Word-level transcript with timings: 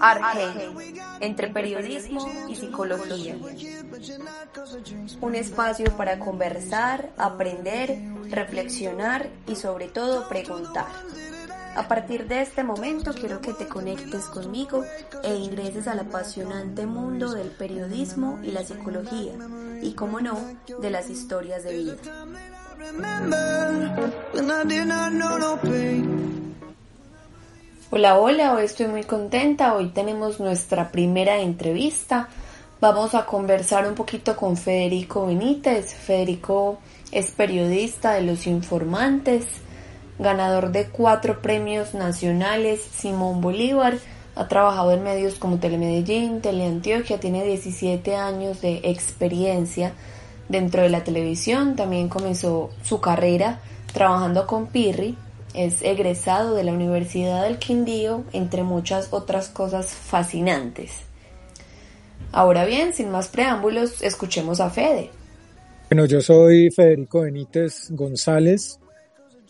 Arge, 0.00 0.70
entre 1.20 1.48
periodismo 1.48 2.28
y 2.48 2.56
psicología. 2.56 3.36
Un 5.20 5.34
espacio 5.34 5.96
para 5.96 6.18
conversar, 6.18 7.10
aprender, 7.16 7.98
reflexionar 8.30 9.28
y 9.46 9.56
sobre 9.56 9.88
todo 9.88 10.28
preguntar. 10.28 10.86
A 11.76 11.86
partir 11.86 12.26
de 12.26 12.42
este 12.42 12.64
momento 12.64 13.12
quiero 13.14 13.40
que 13.40 13.52
te 13.52 13.68
conectes 13.68 14.24
conmigo 14.24 14.84
e 15.22 15.34
ingreses 15.36 15.86
al 15.86 16.00
apasionante 16.00 16.84
mundo 16.84 17.32
del 17.32 17.50
periodismo 17.50 18.40
y 18.42 18.50
la 18.50 18.64
psicología 18.64 19.34
y, 19.80 19.92
como 19.92 20.20
no, 20.20 20.36
de 20.80 20.90
las 20.90 21.08
historias 21.10 21.62
de 21.62 21.76
vida. 21.76 21.96
Hola, 27.92 28.20
hola, 28.20 28.54
hoy 28.54 28.66
estoy 28.66 28.86
muy 28.86 29.02
contenta. 29.02 29.74
Hoy 29.74 29.88
tenemos 29.88 30.38
nuestra 30.38 30.92
primera 30.92 31.40
entrevista. 31.40 32.28
Vamos 32.80 33.16
a 33.16 33.26
conversar 33.26 33.88
un 33.88 33.96
poquito 33.96 34.36
con 34.36 34.56
Federico 34.56 35.26
Benítez. 35.26 35.92
Federico 35.92 36.78
es 37.10 37.32
periodista 37.32 38.12
de 38.12 38.22
Los 38.22 38.46
Informantes, 38.46 39.44
ganador 40.20 40.70
de 40.70 40.86
cuatro 40.86 41.42
premios 41.42 41.92
nacionales 41.92 42.80
Simón 42.80 43.40
Bolívar. 43.40 43.98
Ha 44.36 44.46
trabajado 44.46 44.92
en 44.92 45.02
medios 45.02 45.34
como 45.34 45.58
Telemedellín, 45.58 46.42
Teleantioquia, 46.42 47.18
tiene 47.18 47.44
17 47.44 48.14
años 48.14 48.60
de 48.60 48.82
experiencia 48.84 49.94
dentro 50.48 50.82
de 50.82 50.90
la 50.90 51.02
televisión. 51.02 51.74
También 51.74 52.08
comenzó 52.08 52.70
su 52.84 53.00
carrera 53.00 53.58
trabajando 53.92 54.46
con 54.46 54.68
Pirri, 54.68 55.16
es 55.54 55.82
egresado 55.82 56.54
de 56.54 56.64
la 56.64 56.72
Universidad 56.72 57.44
del 57.44 57.58
Quindío, 57.58 58.24
entre 58.32 58.62
muchas 58.62 59.08
otras 59.12 59.48
cosas 59.48 59.88
fascinantes. 59.88 60.92
Ahora 62.32 62.64
bien, 62.64 62.92
sin 62.92 63.10
más 63.10 63.28
preámbulos, 63.28 64.02
escuchemos 64.02 64.60
a 64.60 64.70
Fede. 64.70 65.10
Bueno, 65.90 66.06
yo 66.06 66.20
soy 66.20 66.70
Federico 66.70 67.22
Benítez 67.22 67.90
González, 67.90 68.78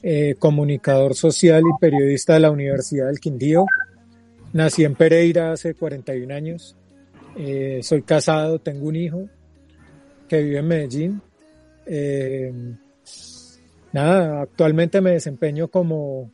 eh, 0.03 0.35
comunicador 0.39 1.15
social 1.15 1.63
y 1.63 1.79
periodista 1.79 2.35
de 2.35 2.41
la 2.41 2.51
Universidad 2.51 3.09
del 3.09 3.21
Quindío. 3.21 3.67
Nací 4.55 4.85
en 4.85 4.95
Pereira 4.95 5.53
hace 5.53 5.75
41 5.75 6.35
años. 6.35 6.77
Eh, 7.37 7.81
soy 7.83 8.03
casado, 8.03 8.59
tengo 8.59 8.89
un 8.89 8.97
hijo 8.97 9.29
que 10.29 10.43
vive 10.43 10.59
en 10.59 10.69
Medellín. 10.69 11.23
Eh, 11.85 12.53
Nada, 13.93 14.43
actualmente 14.43 15.01
me 15.01 15.13
desempeño 15.13 15.69
como 15.69 16.31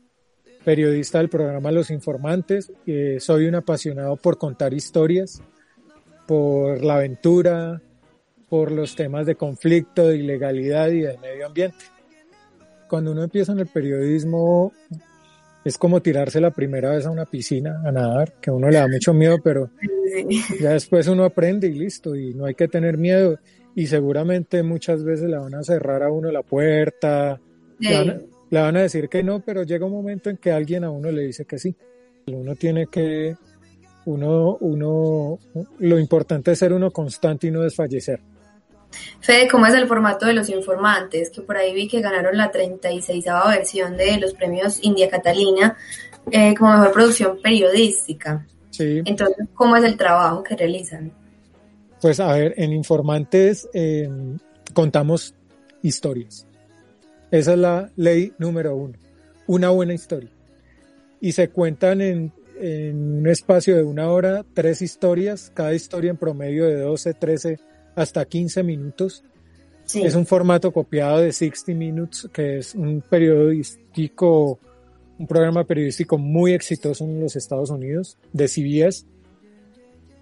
periodista 0.65 1.19
del 1.19 1.29
programa 1.29 1.71
Los 1.71 1.91
Informantes. 1.91 2.73
Eh, 2.87 3.19
soy 3.21 3.47
un 3.47 3.55
apasionado 3.55 4.17
por 4.17 4.37
contar 4.37 4.75
historias, 4.75 5.43
por 6.27 6.83
la 6.83 6.97
aventura, 6.97 7.81
por 8.49 8.71
los 8.71 8.95
temas 8.95 9.27
de 9.27 9.37
conflicto, 9.37 10.09
de 10.09 10.17
ilegalidad 10.17 10.89
y 10.89 11.01
de 11.01 11.17
medio 11.19 11.47
ambiente. 11.47 11.85
Cuando 12.89 13.13
uno 13.13 13.25
empieza 13.25 13.53
en 13.53 13.61
el 13.61 13.67
periodismo 13.67 14.73
es 15.65 15.79
como 15.79 16.01
tirarse 16.01 16.41
la 16.41 16.53
primera 16.53 16.91
vez 16.91 17.07
a 17.07 17.11
una 17.11 17.25
piscina 17.25 17.83
a 17.85 17.91
nadar, 17.91 18.35
que 18.41 18.51
a 18.51 18.53
uno 18.53 18.69
le 18.69 18.77
da 18.77 18.87
mucho 18.87 19.13
miedo, 19.13 19.39
pero 19.43 19.71
ya 20.61 20.71
después 20.71 21.09
uno 21.09 21.25
aprende 21.25 21.67
y 21.67 21.73
listo, 21.73 22.15
y 22.15 22.35
no 22.35 22.45
hay 22.45 22.55
que 22.55 22.69
tener 22.69 22.99
miedo. 22.99 23.39
Y 23.75 23.89
seguramente 23.89 24.63
muchas 24.63 25.03
veces 25.03 25.29
le 25.29 25.37
van 25.37 25.55
a 25.57 25.65
cerrar 25.65 26.05
a 26.05 26.11
uno 26.11 26.31
la 26.31 26.43
puerta, 26.43 27.41
le, 27.79 28.29
van 28.51 28.77
a, 28.77 28.83
decir 28.83 29.09
que 29.09 29.23
no, 29.23 29.41
pero 29.41 29.63
llega 29.63 29.87
un 29.87 29.93
momento 29.93 30.31
en 30.31 30.37
que 30.37 30.53
alguien 30.53 30.85
a 30.85 30.91
uno 30.91 31.11
le 31.11 31.23
dice 31.23 31.45
que 31.45 31.59
sí. 31.59 31.75
Uno 32.27 32.55
tiene 32.57 32.87
que, 32.87 33.37
uno, 34.07 34.57
uno, 34.61 35.39
lo 35.79 35.99
importante 35.99 36.53
es 36.53 36.59
ser 36.59 36.73
uno 36.73 36.91
constante 36.91 37.47
y 37.47 37.51
no 37.51 37.63
desfallecer. 37.63 38.21
Fede, 39.21 39.49
¿cómo 39.49 39.67
es 39.67 39.75
el 39.75 39.87
formato 39.87 40.27
de 40.27 40.33
los 40.33 40.49
informantes? 40.49 41.31
Que 41.31 41.43
por 41.43 41.57
ahí 41.57 41.75
vi 41.75 41.89
que 41.89 42.01
ganaron 42.01 42.37
la 42.37 42.51
36 42.51 43.25
versión 43.49 43.97
de 43.97 44.19
los 44.19 44.35
premios 44.35 44.79
India 44.83 45.09
Catalina 45.09 45.77
eh, 46.31 46.55
como 46.55 46.73
mejor 46.73 46.93
producción 46.93 47.39
periodística. 47.43 48.47
Sí. 48.71 49.03
Entonces, 49.05 49.49
¿cómo 49.55 49.77
es 49.77 49.85
el 49.85 49.97
trabajo 49.97 50.43
que 50.43 50.57
realizan? 50.57 51.13
Pues 52.01 52.21
a 52.21 52.33
ver, 52.33 52.55
en 52.57 52.73
Informantes 52.73 53.69
eh, 53.73 54.09
contamos 54.73 55.35
historias. 55.83 56.47
Esa 57.31 57.53
es 57.53 57.59
la 57.59 57.93
ley 57.97 58.33
número 58.39 58.77
uno. 58.77 58.95
Una 59.47 59.71
buena 59.71 59.95
historia. 59.95 60.31
Y 61.21 61.33
se 61.33 61.49
cuentan 61.49 62.01
en, 62.01 62.33
un 62.59 63.27
espacio 63.29 63.77
de 63.77 63.83
una 63.83 64.09
hora 64.09 64.45
tres 64.55 64.81
historias, 64.81 65.51
cada 65.55 65.75
historia 65.75 66.11
en 66.11 66.17
promedio 66.17 66.67
de 66.67 66.81
12, 66.81 67.15
13 67.15 67.59
hasta 67.95 68.25
15 68.25 68.63
minutos. 68.63 69.25
Es 69.95 70.15
un 70.15 70.27
formato 70.27 70.73
copiado 70.73 71.21
de 71.21 71.33
60 71.33 71.73
Minutes, 71.73 72.29
que 72.33 72.59
es 72.59 72.75
un 72.75 73.03
periodístico, 73.09 74.59
un 75.19 75.27
programa 75.27 75.65
periodístico 75.65 76.19
muy 76.19 76.55
exitoso 76.55 77.05
en 77.05 77.21
los 77.21 77.37
Estados 77.37 77.71
Unidos, 77.71 78.19
de 78.33 78.49
CBS. 78.49 79.07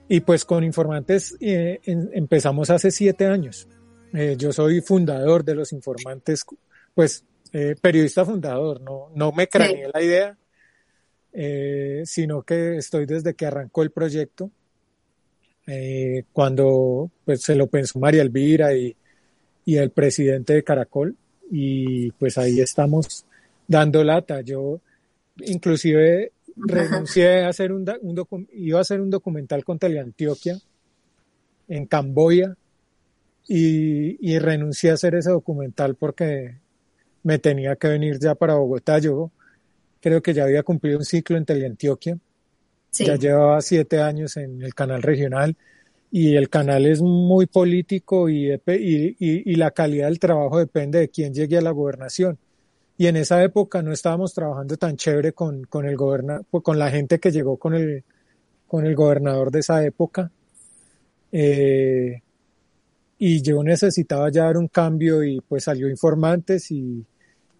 Y 0.09 0.21
pues 0.21 0.45
con 0.45 0.65
Informantes 0.65 1.35
eh, 1.41 1.81
empezamos 1.85 2.69
hace 2.69 2.91
siete 2.91 3.27
años. 3.27 3.67
Eh, 4.13 4.37
yo 4.39 4.53
soy 4.53 4.81
fundador 4.83 5.45
de 5.45 5.55
los 5.55 5.73
Informantes 5.73 6.45
pues 6.95 7.25
eh, 7.53 7.77
periodista 7.81 8.25
fundador, 8.25 8.81
no, 8.81 9.11
no 9.15 9.33
me 9.33 9.49
craneé 9.49 9.89
la 9.93 10.03
idea, 10.03 10.39
eh, 11.33 12.03
sino 12.05 12.43
que 12.43 12.77
estoy 12.77 13.07
desde 13.07 13.35
que 13.35 13.47
arrancó 13.47 13.83
el 13.83 13.91
proyecto, 13.91 14.51
eh, 15.67 16.25
cuando 16.33 17.11
pues 17.25 17.43
se 17.43 17.55
lo 17.55 17.67
pensó 17.67 17.99
María 17.99 18.23
Elvira 18.23 18.75
y, 18.75 18.97
y 19.65 19.77
el 19.77 19.91
presidente 19.91 20.55
de 20.55 20.65
Caracol, 20.65 21.17
y 21.51 22.11
pues 22.13 22.39
ahí 22.39 22.61
estamos 22.61 23.27
dando 23.67 24.03
lata. 24.05 24.41
Yo 24.41 24.81
inclusive 25.39 26.33
renuncié 26.57 27.45
a 27.45 27.49
hacer 27.49 27.73
un, 27.73 27.85
un 28.03 28.49
iba 28.53 28.79
a 28.79 28.83
hacer 28.83 29.01
un 29.01 29.11
documental 29.11 29.65
con 29.65 29.79
Teleantioquia 29.79 30.59
en 31.69 31.87
Camboya 31.87 32.57
y, 33.49 34.33
y 34.33 34.39
renuncié 34.39 34.91
a 34.91 34.95
hacer 34.95 35.15
ese 35.15 35.31
documental 35.31 35.95
porque 35.97 36.57
me 37.25 37.39
tenía 37.39 37.75
que 37.75 37.89
venir 37.89 38.19
ya 38.21 38.37
para 38.37 38.55
Bogotá. 38.55 39.01
Yo 39.01 39.33
creo 40.01 40.23
que 40.23 40.33
ya 40.33 40.45
había 40.45 40.63
cumplido 40.63 40.99
un 40.99 41.05
ciclo 41.05 41.37
en 41.37 41.45
Teleantioquia. 41.45 42.17
Ya 42.93 43.17
llevaba 43.17 43.61
siete 43.61 44.01
años 44.01 44.37
en 44.37 44.63
el 44.63 44.73
canal 44.73 45.03
regional 45.03 45.57
y 46.13 46.37
el 46.37 46.49
canal 46.49 46.87
es 46.87 47.03
muy 47.03 47.47
político 47.47 48.29
y, 48.29 48.53
y, 48.53 49.17
y, 49.19 49.55
la 49.57 49.73
calidad 49.73 50.07
del 50.07 50.21
trabajo 50.21 50.59
depende 50.59 51.01
de 51.01 51.09
quién 51.09 51.35
llegue 51.35 51.59
a 51.59 51.61
la 51.61 51.73
gobernación. 51.73 52.39
Y 52.97 53.09
en 53.09 53.17
esa 53.17 53.43
época 53.43 53.83
no 53.83 53.91
estábamos 53.91 54.33
trabajando 54.33 54.77
tan 54.77 54.97
chévere 54.97 55.33
con, 55.33 55.65
con 55.65 55.87
el 55.87 55.97
goberna, 55.97 56.43
pues, 56.49 56.63
con 56.63 56.79
la 56.79 56.89
gente 56.89 57.19
que 57.19 57.33
llegó 57.33 57.57
con 57.57 57.75
el, 57.75 58.05
con 58.69 58.87
el 58.87 58.95
gobernador 58.95 59.51
de 59.51 59.59
esa 59.59 59.85
época. 59.85 60.31
Eh, 61.33 62.23
y 63.19 63.43
yo 63.43 63.65
necesitaba 63.65 64.31
ya 64.31 64.45
dar 64.45 64.57
un 64.57 64.69
cambio 64.69 65.25
y 65.25 65.41
pues 65.41 65.65
salió 65.65 65.89
Informantes 65.89 66.71
y, 66.71 67.05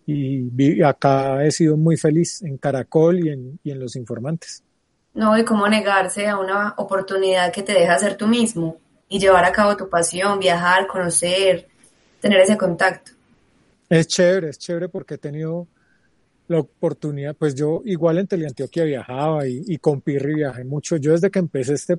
y 0.07 0.83
acá 0.83 1.45
he 1.45 1.51
sido 1.51 1.77
muy 1.77 1.97
feliz 1.97 2.43
en 2.43 2.59
Caracol 2.59 3.27
y 3.27 3.31
en, 3.31 3.59
y 3.63 3.71
en 3.71 3.81
Los 3.81 3.97
Informantes. 3.97 4.63
No, 5.15 5.39
y 5.39 5.45
cómo 5.45 5.69
negarse 5.69 6.27
a 6.27 6.39
una 6.39 6.75
oportunidad 6.77 7.53
que 7.53 7.63
te 7.63 7.73
deja 7.73 7.99
ser 7.99 8.17
tú 8.17 8.27
mismo 8.27 8.77
y 9.09 9.19
llevar 9.19 9.45
a 9.45 9.53
cabo 9.53 9.77
tu 9.77 9.89
pasión, 9.89 10.41
viajar, 10.41 10.87
conocer, 10.87 11.69
tener 12.21 12.41
ese 12.41 12.57
contacto. 12.57 13.13
Es 13.89 14.09
chévere, 14.09 14.51
es 14.51 14.59
chévere 14.59 14.89
porque 14.89 15.15
he 15.15 15.19
tenido 15.19 15.69
la 16.49 16.59
oportunidad, 16.59 17.35
pues 17.37 17.55
yo 17.55 17.81
igual 17.85 18.19
en 18.19 18.27
Teleantioquia 18.27 18.85
viajaba 18.85 19.47
y, 19.47 19.63
y 19.67 19.79
con 19.79 20.01
Pirri 20.01 20.35
viajé 20.35 20.65
mucho. 20.65 20.97
Yo 20.97 21.13
desde 21.13 21.31
que 21.31 21.39
empecé 21.39 21.75
este, 21.75 21.97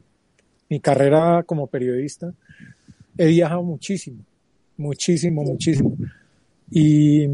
mi 0.69 0.79
carrera 0.79 1.43
como 1.43 1.67
periodista, 1.67 2.33
he 3.17 3.27
viajado 3.27 3.63
muchísimo, 3.63 4.23
muchísimo, 4.77 5.41
muchísimo. 5.43 5.95
Y 6.69 7.27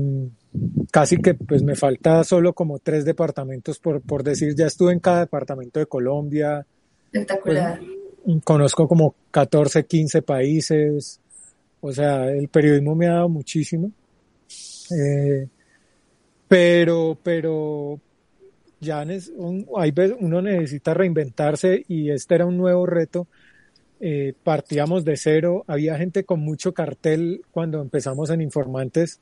casi 0.91 1.17
que 1.17 1.33
pues 1.33 1.63
me 1.63 1.75
falta 1.75 2.23
solo 2.23 2.53
como 2.53 2.79
tres 2.79 3.05
departamentos 3.05 3.79
por, 3.79 4.01
por 4.01 4.23
decir, 4.23 4.53
ya 4.55 4.67
estuve 4.67 4.91
en 4.91 4.99
cada 4.99 5.21
departamento 5.21 5.79
de 5.79 5.85
Colombia. 5.85 6.65
Espectacular. 7.05 7.79
Pues, 8.23 8.43
conozco 8.43 8.87
como 8.87 9.15
14, 9.31 9.85
15 9.85 10.21
países. 10.21 11.19
O 11.79 11.91
sea, 11.91 12.29
el 12.29 12.49
periodismo 12.49 12.93
me 12.93 13.07
ha 13.07 13.13
dado 13.13 13.29
muchísimo. 13.29 13.91
Eh, 14.91 15.47
pero, 16.47 17.17
pero 17.23 17.99
ya 18.81 19.05
un, 19.37 19.67
hay, 19.77 19.93
uno 20.19 20.41
necesita 20.41 20.93
reinventarse 20.93 21.85
y 21.87 22.11
este 22.11 22.35
era 22.35 22.45
un 22.45 22.57
nuevo 22.57 22.85
reto. 22.85 23.27
Eh, 23.99 24.33
partíamos 24.43 25.05
de 25.05 25.15
cero, 25.15 25.63
había 25.67 25.95
gente 25.95 26.23
con 26.23 26.39
mucho 26.39 26.73
cartel 26.73 27.43
cuando 27.51 27.79
empezamos 27.81 28.31
en 28.31 28.41
Informantes, 28.41 29.21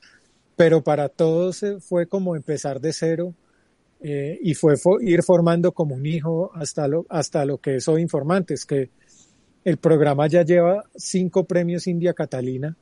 pero 0.60 0.82
para 0.82 1.08
todos 1.08 1.64
fue 1.80 2.06
como 2.06 2.36
empezar 2.36 2.82
de 2.82 2.92
cero 2.92 3.32
eh, 4.02 4.38
y 4.42 4.52
fue 4.52 4.74
ir 5.00 5.22
formando 5.22 5.72
como 5.72 5.94
un 5.94 6.04
hijo 6.04 6.50
hasta 6.54 6.86
lo, 6.86 7.06
hasta 7.08 7.46
lo 7.46 7.56
que 7.56 7.76
es 7.76 7.88
hoy 7.88 8.02
Informantes, 8.02 8.66
que 8.66 8.90
el 9.64 9.78
programa 9.78 10.26
ya 10.26 10.42
lleva 10.42 10.84
cinco 10.94 11.44
premios 11.44 11.86
India 11.86 12.12
Catalina, 12.12 12.76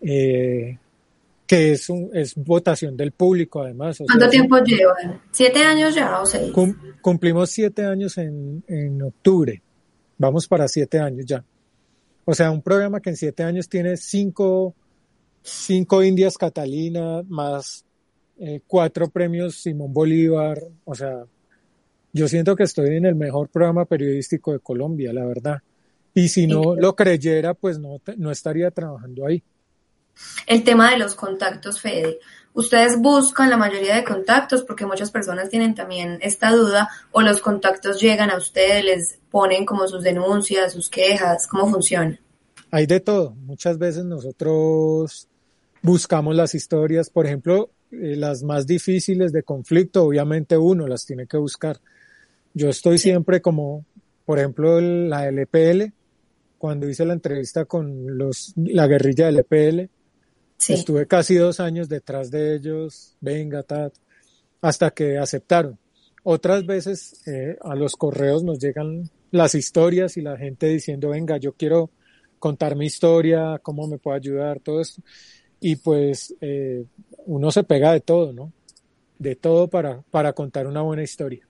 eh, 0.00 0.76
que 1.46 1.70
es, 1.70 1.88
un, 1.88 2.10
es 2.14 2.34
votación 2.34 2.96
del 2.96 3.12
público 3.12 3.62
además. 3.62 3.98
¿Cuánto 4.04 4.28
tiempo 4.28 4.58
llevan? 4.58 5.20
¿Siete 5.30 5.64
años 5.64 5.94
ya 5.94 6.20
o 6.20 6.26
seis? 6.26 6.52
cumplimos 7.00 7.48
siete 7.48 7.84
años 7.84 8.18
en, 8.18 8.64
en 8.66 9.00
octubre, 9.02 9.62
vamos 10.18 10.48
para 10.48 10.66
siete 10.66 10.98
años 10.98 11.26
ya. 11.26 11.44
O 12.24 12.34
sea, 12.34 12.50
un 12.50 12.60
programa 12.60 12.98
que 12.98 13.10
en 13.10 13.16
siete 13.16 13.44
años 13.44 13.68
tiene 13.68 13.96
cinco 13.96 14.74
cinco 15.42 16.02
Indias 16.02 16.38
Catalina, 16.38 17.22
más 17.28 17.84
eh, 18.38 18.60
cuatro 18.66 19.08
premios 19.08 19.56
Simón 19.56 19.92
Bolívar. 19.92 20.62
O 20.84 20.94
sea, 20.94 21.24
yo 22.12 22.28
siento 22.28 22.56
que 22.56 22.64
estoy 22.64 22.96
en 22.96 23.06
el 23.06 23.14
mejor 23.14 23.48
programa 23.48 23.84
periodístico 23.84 24.52
de 24.52 24.60
Colombia, 24.60 25.12
la 25.12 25.24
verdad. 25.24 25.62
Y 26.14 26.28
si 26.28 26.46
no 26.46 26.74
lo 26.76 26.94
creyera, 26.94 27.54
pues 27.54 27.78
no, 27.78 28.00
no 28.18 28.30
estaría 28.30 28.70
trabajando 28.70 29.26
ahí. 29.26 29.42
El 30.46 30.62
tema 30.62 30.90
de 30.90 30.98
los 30.98 31.14
contactos, 31.14 31.80
Fede. 31.80 32.18
Ustedes 32.54 33.00
buscan 33.00 33.48
la 33.48 33.56
mayoría 33.56 33.96
de 33.96 34.04
contactos 34.04 34.62
porque 34.62 34.84
muchas 34.84 35.10
personas 35.10 35.48
tienen 35.48 35.74
también 35.74 36.18
esta 36.20 36.50
duda 36.50 36.90
o 37.10 37.22
los 37.22 37.40
contactos 37.40 37.98
llegan 37.98 38.30
a 38.30 38.36
ustedes, 38.36 38.84
les 38.84 39.18
ponen 39.30 39.64
como 39.64 39.88
sus 39.88 40.02
denuncias, 40.02 40.74
sus 40.74 40.90
quejas, 40.90 41.46
¿cómo 41.46 41.70
funciona? 41.70 42.20
Hay 42.70 42.84
de 42.84 43.00
todo. 43.00 43.34
Muchas 43.36 43.78
veces 43.78 44.04
nosotros 44.04 45.28
buscamos 45.82 46.34
las 46.34 46.54
historias, 46.54 47.10
por 47.10 47.26
ejemplo, 47.26 47.70
eh, 47.90 48.16
las 48.16 48.42
más 48.42 48.66
difíciles 48.66 49.32
de 49.32 49.42
conflicto, 49.42 50.04
obviamente 50.04 50.56
uno 50.56 50.86
las 50.86 51.04
tiene 51.04 51.26
que 51.26 51.36
buscar. 51.36 51.80
Yo 52.54 52.68
estoy 52.68 52.98
siempre 52.98 53.42
como, 53.42 53.84
por 54.24 54.38
ejemplo, 54.38 54.80
la 54.80 55.26
LPL, 55.28 55.92
cuando 56.58 56.88
hice 56.88 57.04
la 57.04 57.14
entrevista 57.14 57.64
con 57.64 58.16
los, 58.16 58.52
la 58.56 58.86
guerrilla 58.86 59.26
del 59.26 59.40
EPL, 59.40 59.90
estuve 60.68 61.06
casi 61.06 61.34
dos 61.34 61.58
años 61.58 61.88
detrás 61.88 62.30
de 62.30 62.54
ellos, 62.54 63.16
venga, 63.20 63.64
tat, 63.64 63.92
hasta 64.60 64.90
que 64.90 65.18
aceptaron. 65.18 65.78
Otras 66.22 66.64
veces 66.64 67.26
eh, 67.26 67.58
a 67.62 67.74
los 67.74 67.96
correos 67.96 68.44
nos 68.44 68.60
llegan 68.60 69.10
las 69.32 69.56
historias 69.56 70.16
y 70.16 70.20
la 70.20 70.36
gente 70.36 70.68
diciendo, 70.68 71.08
venga, 71.08 71.36
yo 71.38 71.52
quiero 71.54 71.90
contar 72.38 72.76
mi 72.76 72.86
historia, 72.86 73.58
cómo 73.60 73.88
me 73.88 73.98
puedo 73.98 74.16
ayudar, 74.16 74.60
todo 74.60 74.80
esto 74.80 75.02
y 75.62 75.76
pues 75.76 76.34
eh, 76.40 76.84
uno 77.26 77.50
se 77.50 77.62
pega 77.62 77.92
de 77.92 78.00
todo, 78.00 78.32
¿no? 78.32 78.52
De 79.18 79.36
todo 79.36 79.68
para, 79.68 80.02
para 80.10 80.32
contar 80.32 80.66
una 80.66 80.82
buena 80.82 81.04
historia. 81.04 81.46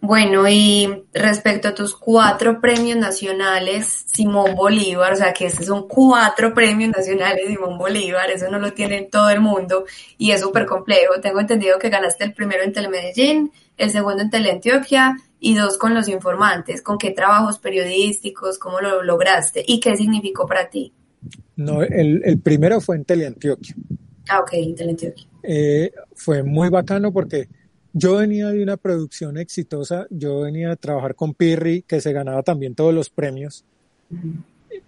Bueno, 0.00 0.46
y 0.48 1.04
respecto 1.12 1.68
a 1.68 1.74
tus 1.74 1.94
cuatro 1.94 2.60
premios 2.60 2.96
nacionales, 2.96 4.04
Simón 4.06 4.54
Bolívar, 4.54 5.12
o 5.12 5.16
sea 5.16 5.32
que 5.32 5.46
estos 5.46 5.66
son 5.66 5.88
cuatro 5.88 6.54
premios 6.54 6.92
nacionales 6.96 7.48
Simón 7.48 7.76
Bolívar, 7.76 8.30
eso 8.30 8.48
no 8.48 8.58
lo 8.58 8.72
tiene 8.72 9.02
todo 9.02 9.30
el 9.30 9.40
mundo 9.40 9.84
y 10.16 10.30
es 10.30 10.40
súper 10.40 10.64
complejo. 10.64 11.20
Tengo 11.20 11.40
entendido 11.40 11.78
que 11.78 11.90
ganaste 11.90 12.24
el 12.24 12.34
primero 12.34 12.62
en 12.62 12.72
Telemedellín, 12.72 13.52
el 13.76 13.90
segundo 13.90 14.22
en 14.22 14.30
Teleantioquia 14.30 15.16
y 15.40 15.54
dos 15.54 15.76
con 15.76 15.92
los 15.92 16.08
informantes. 16.08 16.82
¿Con 16.82 16.98
qué 16.98 17.10
trabajos 17.10 17.58
periodísticos, 17.58 18.58
cómo 18.58 18.80
lo 18.80 19.02
lograste 19.02 19.64
y 19.66 19.80
qué 19.80 19.96
significó 19.96 20.46
para 20.46 20.70
ti? 20.70 20.92
No, 21.56 21.82
el, 21.82 22.22
el 22.24 22.38
primero 22.38 22.80
fue 22.80 22.96
en 22.96 23.04
Teleantioquia. 23.04 23.74
Ah, 24.28 24.40
ok, 24.40 24.50
en 24.54 24.74
Teleantioquia. 24.74 25.26
Eh, 25.42 25.92
fue 26.14 26.42
muy 26.42 26.68
bacano 26.68 27.12
porque 27.12 27.48
yo 27.92 28.16
venía 28.16 28.48
de 28.48 28.62
una 28.62 28.76
producción 28.76 29.38
exitosa, 29.38 30.06
yo 30.10 30.40
venía 30.40 30.72
a 30.72 30.76
trabajar 30.76 31.14
con 31.14 31.34
Pirri, 31.34 31.82
que 31.82 32.00
se 32.00 32.12
ganaba 32.12 32.42
también 32.42 32.74
todos 32.74 32.92
los 32.92 33.08
premios, 33.08 33.64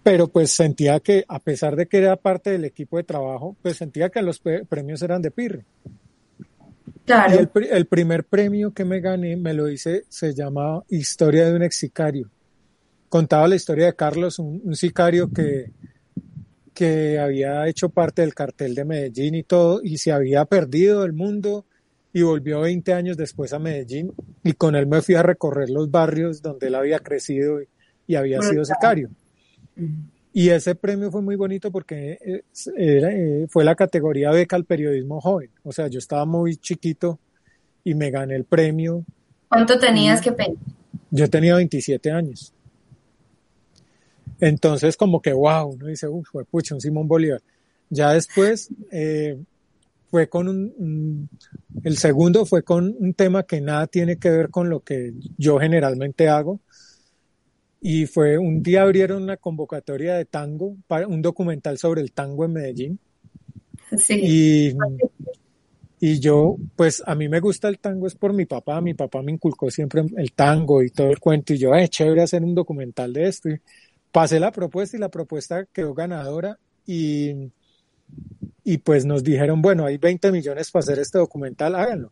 pero 0.03 0.27
pues 0.27 0.51
sentía 0.51 0.99
que, 0.99 1.23
a 1.27 1.39
pesar 1.39 1.75
de 1.75 1.87
que 1.87 1.97
era 1.97 2.15
parte 2.17 2.51
del 2.51 2.65
equipo 2.65 2.97
de 2.97 3.03
trabajo, 3.03 3.55
pues 3.61 3.77
sentía 3.77 4.09
que 4.09 4.21
los 4.21 4.39
premios 4.39 5.01
eran 5.01 5.21
de 5.21 5.31
Pirri. 5.31 5.63
Claro. 7.05 7.33
Y 7.33 7.37
el, 7.37 7.49
el, 7.71 7.85
primer 7.85 8.25
premio 8.25 8.71
que 8.73 8.85
me 8.85 8.99
gané, 8.99 9.35
me 9.35 9.53
lo 9.53 9.69
hice, 9.69 10.03
se 10.09 10.35
llama 10.35 10.83
Historia 10.89 11.49
de 11.49 11.55
un 11.55 11.63
ex 11.63 11.77
sicario. 11.77 12.29
Contaba 13.07 13.47
la 13.47 13.55
historia 13.55 13.87
de 13.87 13.95
Carlos, 13.95 14.37
un, 14.37 14.61
un 14.63 14.75
sicario 14.75 15.31
que 15.31 15.71
que 16.79 17.19
había 17.19 17.67
hecho 17.67 17.89
parte 17.89 18.21
del 18.21 18.33
cartel 18.33 18.73
de 18.73 18.85
Medellín 18.85 19.35
y 19.35 19.43
todo, 19.43 19.81
y 19.83 19.97
se 19.97 20.13
había 20.13 20.45
perdido 20.45 21.01
del 21.01 21.11
mundo 21.11 21.65
y 22.13 22.21
volvió 22.21 22.61
20 22.61 22.93
años 22.93 23.17
después 23.17 23.51
a 23.51 23.59
Medellín 23.59 24.13
y 24.45 24.53
con 24.53 24.77
él 24.77 24.87
me 24.87 25.01
fui 25.01 25.15
a 25.15 25.21
recorrer 25.21 25.69
los 25.69 25.91
barrios 25.91 26.41
donde 26.41 26.67
él 26.67 26.75
había 26.75 26.99
crecido 26.99 27.59
y, 28.07 28.15
había 28.15 28.41
sido 28.41 28.63
sicario. 28.63 29.09
Y 30.31 30.47
ese 30.51 30.73
premio 30.73 31.11
fue 31.11 31.21
muy 31.21 31.35
bonito 31.35 31.69
porque 31.69 32.17
eh, 32.25 32.43
eh, 32.77 33.45
fue 33.49 33.65
la 33.65 33.75
categoría 33.75 34.31
beca 34.31 34.55
al 34.55 34.63
periodismo 34.63 35.19
joven. 35.19 35.49
O 35.63 35.73
sea, 35.73 35.89
yo 35.89 35.99
estaba 35.99 36.25
muy 36.25 36.55
chiquito 36.55 37.19
y 37.83 37.93
me 37.93 38.09
gané 38.09 38.37
el 38.37 38.45
premio. 38.45 39.03
¿Cuánto 39.49 39.77
tenías 39.77 40.21
que 40.21 40.31
pedir? 40.31 40.55
Yo 41.11 41.29
tenía 41.29 41.55
27 41.55 42.09
años. 42.09 42.53
Entonces, 44.39 44.95
como 44.95 45.21
que, 45.21 45.33
wow, 45.33 45.67
uno 45.67 45.87
dice, 45.87 46.07
uff, 46.07 46.29
fue 46.31 46.45
pucha, 46.45 46.75
un 46.75 46.81
Simón 46.81 47.07
Bolívar. 47.07 47.41
Ya 47.89 48.13
después 48.13 48.69
eh, 48.91 49.37
fue 50.09 50.29
con 50.29 50.47
un, 50.47 51.29
el 51.83 51.97
segundo 51.97 52.45
fue 52.45 52.63
con 52.63 52.95
un 52.99 53.13
tema 53.13 53.43
que 53.43 53.61
nada 53.61 53.87
tiene 53.87 54.17
que 54.17 54.29
ver 54.29 54.49
con 54.49 54.69
lo 54.69 54.81
que 54.81 55.13
yo 55.37 55.59
generalmente 55.59 56.27
hago. 56.27 56.59
Y 57.81 58.07
fue 58.07 58.37
un 58.37 58.61
día 58.61 58.81
abrieron 58.81 59.23
una 59.23 59.37
convocatoria 59.37 60.15
de 60.15 60.25
tango, 60.25 60.75
para 60.87 61.07
un 61.07 61.21
documental 61.21 61.77
sobre 61.77 62.01
el 62.01 62.11
tango 62.11 62.45
en 62.45 62.53
Medellín. 62.53 62.99
Sí. 63.97 64.19
Y, 64.21 64.77
y 66.01 66.19
yo, 66.19 66.57
pues 66.75 67.03
a 67.05 67.15
mí 67.15 67.27
me 67.27 67.39
gusta 67.39 67.67
el 67.67 67.79
tango 67.79 68.07
es 68.07 68.15
por 68.15 68.33
mi 68.33 68.45
papá. 68.45 68.81
Mi 68.81 68.93
papá 68.93 69.21
me 69.21 69.31
inculcó 69.31 69.69
siempre 69.69 70.03
el 70.17 70.31
tango 70.33 70.81
y 70.81 70.89
todo 70.89 71.09
el 71.09 71.19
cuento. 71.19 71.53
Y 71.53 71.57
yo, 71.57 71.73
eh, 71.75 71.87
chévere 71.87 72.21
hacer 72.21 72.43
un 72.43 72.55
documental 72.55 73.13
de 73.13 73.27
esto. 73.27 73.49
Y, 73.49 73.59
pasé 74.11 74.39
la 74.39 74.51
propuesta 74.51 74.97
y 74.97 74.99
la 74.99 75.09
propuesta 75.09 75.65
quedó 75.65 75.93
ganadora 75.93 76.59
y, 76.85 77.51
y 78.63 78.77
pues 78.79 79.05
nos 79.05 79.23
dijeron, 79.23 79.61
bueno, 79.61 79.85
hay 79.85 79.97
20 79.97 80.31
millones 80.31 80.71
para 80.71 80.81
hacer 80.81 80.99
este 80.99 81.17
documental, 81.17 81.75
háganlo. 81.75 82.11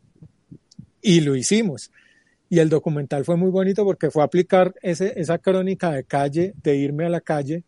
Y 1.01 1.21
lo 1.21 1.35
hicimos. 1.35 1.91
Y 2.49 2.59
el 2.59 2.69
documental 2.69 3.25
fue 3.25 3.35
muy 3.35 3.49
bonito 3.49 3.83
porque 3.83 4.09
fue 4.09 4.23
aplicar 4.23 4.73
ese, 4.81 5.19
esa 5.19 5.37
crónica 5.37 5.91
de 5.91 6.03
calle, 6.03 6.53
de 6.63 6.75
irme 6.75 7.05
a 7.05 7.09
la 7.09 7.21
calle 7.21 7.63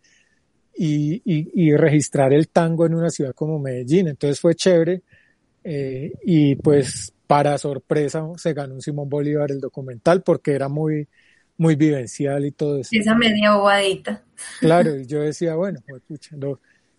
y, 0.76 1.22
y, 1.26 1.76
registrar 1.76 2.32
el 2.32 2.48
tango 2.48 2.86
en 2.86 2.96
una 2.96 3.10
ciudad 3.10 3.34
como 3.34 3.60
Medellín. 3.60 4.08
Entonces 4.08 4.40
fue 4.40 4.56
chévere. 4.56 5.02
Eh, 5.62 6.14
y 6.24 6.56
pues 6.56 7.14
para 7.28 7.58
sorpresa 7.58 8.26
se 8.38 8.54
ganó 8.54 8.76
un 8.76 8.82
Simón 8.82 9.10
Bolívar 9.10 9.52
el 9.52 9.60
documental 9.60 10.24
porque 10.24 10.54
era 10.54 10.70
muy, 10.70 11.08
muy 11.60 11.76
vivencial 11.76 12.46
y 12.46 12.52
todo 12.52 12.80
eso. 12.80 12.90
Esa 12.94 13.14
media 13.14 13.54
bobadita. 13.54 14.24
Claro, 14.62 14.96
y 14.96 15.06
yo 15.06 15.20
decía, 15.20 15.56
bueno, 15.56 15.82
pues, 15.86 16.02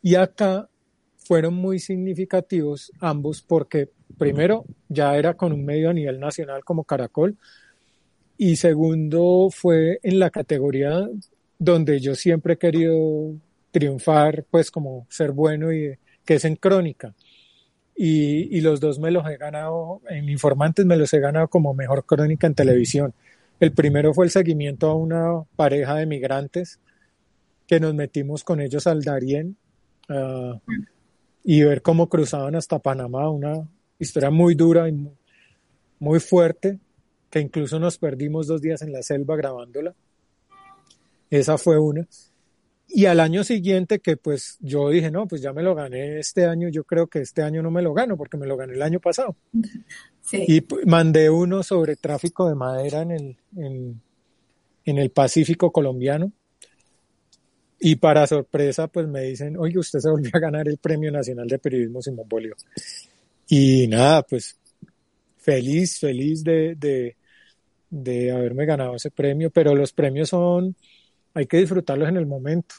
y 0.03 0.15
acá 0.15 0.69
fueron 1.17 1.55
muy 1.55 1.79
significativos 1.79 2.93
ambos 3.01 3.41
porque 3.41 3.89
primero 4.19 4.67
ya 4.89 5.17
era 5.17 5.35
con 5.35 5.53
un 5.53 5.65
medio 5.65 5.89
a 5.89 5.95
nivel 5.95 6.21
nacional 6.21 6.63
como 6.63 6.85
Caracol 6.85 7.39
y 8.37 8.57
segundo 8.57 9.49
fue 9.51 9.99
en 10.03 10.19
la 10.19 10.29
categoría 10.29 11.09
donde 11.59 11.99
yo 11.99 12.15
siempre 12.15 12.55
he 12.55 12.59
querido 12.59 13.35
triunfar, 13.71 14.45
pues 14.51 14.71
como 14.71 15.07
ser 15.09 15.33
bueno 15.33 15.73
y 15.73 15.97
que 16.25 16.35
es 16.35 16.45
en 16.45 16.57
crónica. 16.57 17.15
Y, 17.97 18.57
y 18.57 18.61
los 18.61 18.81
dos 18.81 18.99
me 18.99 19.11
los 19.11 19.27
he 19.27 19.37
ganado, 19.37 20.03
en 20.09 20.29
Informantes 20.29 20.85
me 20.85 20.97
los 20.97 21.13
he 21.15 21.21
ganado 21.21 21.49
como 21.49 21.73
mejor 21.73 22.05
crónica 22.05 22.47
en 22.47 22.55
televisión. 22.55 23.15
El 23.61 23.73
primero 23.73 24.15
fue 24.15 24.25
el 24.25 24.31
seguimiento 24.31 24.89
a 24.89 24.97
una 24.97 25.45
pareja 25.55 25.95
de 25.97 26.07
migrantes 26.07 26.81
que 27.67 27.79
nos 27.79 27.95
metimos 27.95 28.43
con 28.43 28.61
ellos 28.61 28.87
al 28.87 29.03
Darién 29.03 29.57
uh, 30.09 30.59
y 31.45 31.63
ver 31.63 31.83
cómo 31.83 32.09
cruzaban 32.09 32.57
hasta 32.57 32.79
Panamá, 32.79 33.29
una 33.29 33.69
historia 33.99 34.31
muy 34.31 34.55
dura 34.55 34.89
y 34.89 35.09
muy 35.99 36.21
fuerte, 36.21 36.79
que 37.29 37.41
incluso 37.41 37.79
nos 37.79 37.99
perdimos 37.99 38.47
dos 38.47 38.63
días 38.63 38.81
en 38.81 38.93
la 38.93 39.03
selva 39.03 39.37
grabándola. 39.37 39.95
Esa 41.29 41.59
fue 41.59 41.79
una. 41.79 42.09
Y 42.89 43.05
al 43.05 43.21
año 43.21 43.45
siguiente 43.45 44.01
que 44.01 44.17
pues 44.17 44.57
yo 44.61 44.89
dije, 44.89 45.11
no, 45.11 45.29
pues 45.29 45.43
ya 45.43 45.53
me 45.53 45.63
lo 45.63 45.75
gané 45.75 46.19
este 46.19 46.47
año, 46.47 46.69
yo 46.71 46.83
creo 46.83 47.07
que 47.07 47.21
este 47.21 47.43
año 47.43 47.63
no 47.63 47.71
me 47.71 47.83
lo 47.83 47.93
gano 47.95 48.17
porque 48.17 48.37
me 48.37 48.47
lo 48.47 48.57
gané 48.57 48.73
el 48.73 48.83
año 48.83 48.99
pasado. 48.99 49.37
Y 50.33 50.65
mandé 50.87 51.31
uno 51.31 51.63
sobre 51.63 51.97
tráfico 51.97 52.49
de 52.49 52.55
madera 52.55 53.03
en 53.03 53.11
el, 53.11 53.37
en, 53.57 54.99
el 54.99 55.11
Pacífico 55.11 55.71
colombiano. 55.73 56.33
Y 57.79 57.97
para 57.97 58.27
sorpresa, 58.27 58.89
pues 58.89 59.09
me 59.09 59.23
dicen, 59.23 59.57
oye, 59.57 59.79
usted 59.79 60.01
se 60.01 60.11
volvió 60.11 60.31
a 60.35 60.39
ganar 60.39 60.69
el 60.69 60.79
Premio 60.79 61.11
Nacional 61.11 61.49
de 61.49 61.59
Periodismo 61.59 62.03
Simón 62.03 62.29
Bolívar. 62.29 62.59
Y 63.49 63.89
nada, 63.89 64.23
pues 64.23 64.59
feliz, 65.39 65.99
feliz 65.99 66.45
de, 66.45 66.75
de, 66.77 67.17
de 67.89 68.31
haberme 68.31 68.67
ganado 68.67 68.97
ese 68.97 69.11
premio, 69.11 69.51
pero 69.51 69.75
los 69.75 69.93
premios 69.93 70.29
son, 70.29 70.77
hay 71.35 71.47
que 71.47 71.57
disfrutarlos 71.57 72.09
en 72.09 72.19
el 72.19 72.27
momento 72.27 72.75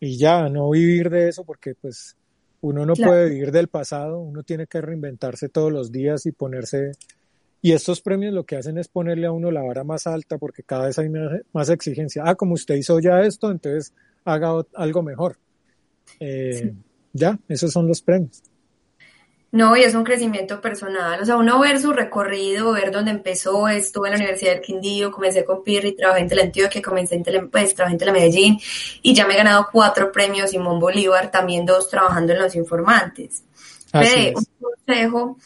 y 0.00 0.18
ya, 0.18 0.48
no 0.48 0.70
vivir 0.70 1.08
de 1.08 1.28
eso 1.28 1.44
porque 1.44 1.74
pues 1.74 2.16
uno 2.64 2.86
no 2.86 2.94
puede 2.94 3.28
vivir 3.28 3.52
del 3.52 3.68
pasado, 3.68 4.20
uno 4.20 4.42
tiene 4.42 4.66
que 4.66 4.80
reinventarse 4.80 5.50
todos 5.50 5.70
los 5.70 5.92
días 5.92 6.24
y 6.24 6.32
ponerse... 6.32 6.92
Y 7.60 7.72
estos 7.72 8.00
premios 8.00 8.32
lo 8.32 8.44
que 8.44 8.56
hacen 8.56 8.78
es 8.78 8.88
ponerle 8.88 9.26
a 9.26 9.32
uno 9.32 9.50
la 9.50 9.62
vara 9.62 9.84
más 9.84 10.06
alta 10.06 10.38
porque 10.38 10.62
cada 10.62 10.86
vez 10.86 10.98
hay 10.98 11.10
más 11.52 11.68
exigencia. 11.68 12.22
Ah, 12.26 12.34
como 12.34 12.54
usted 12.54 12.74
hizo 12.74 13.00
ya 13.00 13.20
esto, 13.20 13.50
entonces 13.50 13.92
haga 14.24 14.62
algo 14.74 15.02
mejor. 15.02 15.36
Eh, 16.20 16.74
ya, 17.12 17.38
esos 17.48 17.70
son 17.70 17.86
los 17.86 18.00
premios. 18.00 18.42
No, 19.54 19.76
y 19.76 19.84
es 19.84 19.94
un 19.94 20.02
crecimiento 20.02 20.60
personal. 20.60 21.22
O 21.22 21.24
sea, 21.24 21.36
uno 21.36 21.60
ver 21.60 21.80
su 21.80 21.92
recorrido, 21.92 22.72
ver 22.72 22.90
dónde 22.90 23.12
empezó, 23.12 23.68
estuve 23.68 24.08
en 24.08 24.14
la 24.14 24.18
Universidad 24.18 24.50
del 24.50 24.60
Quindío, 24.60 25.12
comencé 25.12 25.44
con 25.44 25.62
Pirri, 25.62 25.94
trabajé 25.94 26.22
en 26.22 26.28
Teleantioquia, 26.28 26.82
comencé 26.82 27.14
en 27.14 27.22
Tele, 27.22 27.46
pues, 27.46 27.72
trabajé 27.72 27.92
en 27.92 27.98
Telemedellín 28.00 28.58
y 29.00 29.14
ya 29.14 29.28
me 29.28 29.34
he 29.34 29.36
ganado 29.36 29.68
cuatro 29.70 30.10
premios 30.10 30.50
Simón 30.50 30.80
Bolívar, 30.80 31.30
también 31.30 31.64
dos 31.64 31.88
trabajando 31.88 32.32
en 32.32 32.40
los 32.40 32.56
informantes. 32.56 33.44
Fede, 33.92 34.34
un 34.34 34.44
consejo 34.60 35.38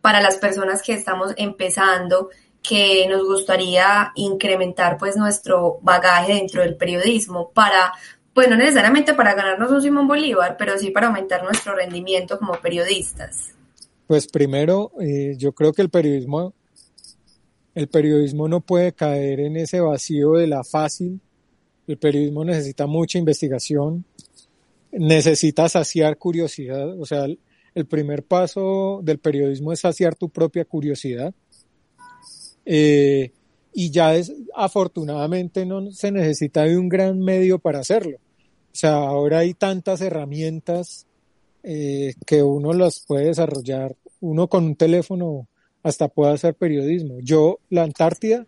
para 0.00 0.22
las 0.22 0.36
personas 0.36 0.80
que 0.80 0.94
estamos 0.94 1.34
empezando, 1.36 2.30
que 2.62 3.06
nos 3.10 3.26
gustaría 3.26 4.12
incrementar 4.14 4.96
pues 4.96 5.16
nuestro 5.16 5.80
bagaje 5.82 6.32
dentro 6.32 6.62
del 6.62 6.76
periodismo 6.76 7.50
para 7.50 7.92
pues 8.34 8.48
no 8.48 8.56
necesariamente 8.56 9.14
para 9.14 9.34
ganarnos 9.34 9.70
un 9.70 9.82
Simón 9.82 10.08
Bolívar, 10.08 10.56
pero 10.58 10.78
sí 10.78 10.90
para 10.90 11.08
aumentar 11.08 11.42
nuestro 11.42 11.74
rendimiento 11.74 12.38
como 12.38 12.52
periodistas. 12.54 13.54
Pues 14.06 14.26
primero, 14.26 14.92
eh, 15.00 15.34
yo 15.36 15.52
creo 15.52 15.72
que 15.72 15.82
el 15.82 15.90
periodismo, 15.90 16.54
el 17.74 17.88
periodismo 17.88 18.48
no 18.48 18.60
puede 18.60 18.92
caer 18.92 19.40
en 19.40 19.56
ese 19.56 19.80
vacío 19.80 20.32
de 20.32 20.46
la 20.46 20.64
fácil. 20.64 21.20
El 21.86 21.98
periodismo 21.98 22.44
necesita 22.44 22.86
mucha 22.86 23.18
investigación, 23.18 24.04
necesita 24.92 25.68
saciar 25.68 26.16
curiosidad. 26.16 27.00
O 27.00 27.06
sea, 27.06 27.26
el 27.74 27.86
primer 27.86 28.24
paso 28.24 29.00
del 29.02 29.18
periodismo 29.18 29.72
es 29.72 29.80
saciar 29.80 30.14
tu 30.14 30.28
propia 30.28 30.64
curiosidad. 30.64 31.32
Eh, 32.64 33.32
y 33.72 33.90
ya 33.90 34.14
es, 34.14 34.32
afortunadamente 34.54 35.64
no 35.66 35.90
se 35.92 36.10
necesita 36.12 36.64
de 36.64 36.76
un 36.76 36.88
gran 36.88 37.20
medio 37.20 37.58
para 37.58 37.80
hacerlo. 37.80 38.18
O 38.72 38.74
sea, 38.74 38.94
ahora 38.94 39.38
hay 39.38 39.54
tantas 39.54 40.00
herramientas 40.00 41.06
eh, 41.62 42.14
que 42.26 42.42
uno 42.42 42.72
las 42.72 43.04
puede 43.06 43.26
desarrollar, 43.26 43.96
uno 44.20 44.48
con 44.48 44.64
un 44.64 44.76
teléfono 44.76 45.48
hasta 45.82 46.08
puede 46.08 46.32
hacer 46.32 46.54
periodismo. 46.54 47.18
Yo, 47.20 47.58
la 47.68 47.82
Antártida, 47.82 48.46